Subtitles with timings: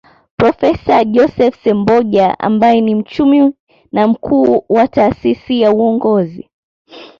[0.37, 3.53] Profesa Joseph Semboja ambaye ni mchumi
[3.91, 6.49] na mkuu wa Taasisi ya Uongozi